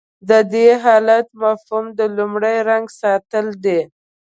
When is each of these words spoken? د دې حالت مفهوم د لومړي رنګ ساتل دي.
د 0.29 0.31
دې 0.53 0.67
حالت 0.83 1.27
مفهوم 1.41 1.85
د 1.99 2.01
لومړي 2.17 2.57
رنګ 2.69 2.85
ساتل 3.01 3.47
دي. 3.63 3.79